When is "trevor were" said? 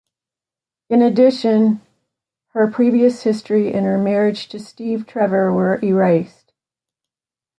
5.05-5.79